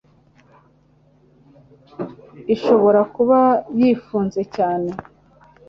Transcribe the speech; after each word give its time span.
ishobora 2.53 3.01
kuba 3.15 3.39
yifunze 3.79 4.41
cyane 4.55 4.89